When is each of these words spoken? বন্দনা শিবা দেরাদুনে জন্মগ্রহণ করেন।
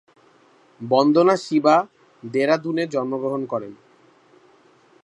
বন্দনা 0.81 1.35
শিবা 1.37 1.75
দেরাদুনে 2.23 2.83
জন্মগ্রহণ 2.87 3.41
করেন। 3.45 3.73